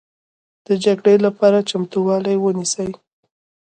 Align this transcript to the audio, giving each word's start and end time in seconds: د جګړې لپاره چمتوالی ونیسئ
د 0.67 0.69
جګړې 0.83 1.15
لپاره 1.25 1.65
چمتوالی 1.69 2.35
ونیسئ 2.39 2.89